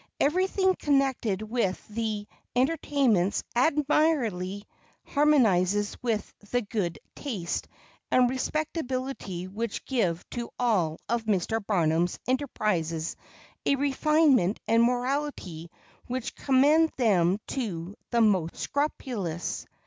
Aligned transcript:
Everything 0.19 0.73
connected 0.73 1.43
with 1.43 1.87
the 1.87 2.25
entertainments 2.55 3.43
admirably 3.55 4.65
harmonizes 5.05 5.95
with 6.01 6.33
the 6.49 6.63
good 6.63 6.97
taste 7.15 7.67
and 8.09 8.27
respectability 8.27 9.47
which 9.47 9.85
give 9.85 10.27
to 10.31 10.49
all 10.57 10.97
of 11.07 11.25
Mr. 11.25 11.63
Barnum's 11.63 12.17
enterprises 12.27 13.15
a 13.63 13.75
refinement 13.75 14.59
and 14.67 14.81
morality 14.81 15.69
which 16.07 16.33
commend 16.35 16.91
them 16.97 17.39
to 17.49 17.95
the 18.09 18.21
most 18.21 18.55
scrupulous. 18.55 19.67